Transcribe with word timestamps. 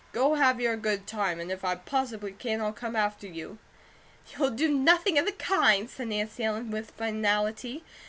Go 0.13 0.33
have 0.33 0.59
your 0.59 0.75
good 0.77 1.05
time, 1.05 1.39
and 1.39 1.51
if 1.51 1.63
I 1.63 1.75
possibly 1.75 2.31
can, 2.31 2.59
I'll 2.59 2.73
come 2.73 2.95
after 2.95 3.27
you." 3.27 3.59
"You'll 4.35 4.49
do 4.49 4.67
nothing 4.67 5.19
of 5.19 5.27
the 5.27 5.31
kind," 5.31 5.87
said 5.87 6.07
Nancy 6.07 6.43
Ellen, 6.43 6.71
with 6.71 6.89
finality. 6.97 7.83